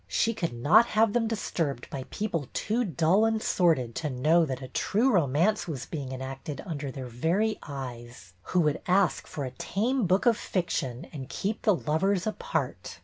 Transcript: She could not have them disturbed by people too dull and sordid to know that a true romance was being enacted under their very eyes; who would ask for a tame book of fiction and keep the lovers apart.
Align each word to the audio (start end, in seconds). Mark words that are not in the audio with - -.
She 0.07 0.33
could 0.33 0.51
not 0.51 0.87
have 0.87 1.13
them 1.13 1.27
disturbed 1.27 1.87
by 1.91 2.05
people 2.09 2.49
too 2.53 2.83
dull 2.83 3.23
and 3.23 3.39
sordid 3.39 3.93
to 3.97 4.09
know 4.09 4.45
that 4.45 4.63
a 4.63 4.67
true 4.67 5.11
romance 5.11 5.67
was 5.67 5.85
being 5.85 6.11
enacted 6.11 6.59
under 6.65 6.89
their 6.89 7.05
very 7.05 7.59
eyes; 7.61 8.33
who 8.45 8.61
would 8.61 8.81
ask 8.87 9.27
for 9.27 9.45
a 9.45 9.51
tame 9.51 10.07
book 10.07 10.25
of 10.25 10.37
fiction 10.37 11.05
and 11.13 11.29
keep 11.29 11.61
the 11.61 11.75
lovers 11.75 12.25
apart. 12.25 12.97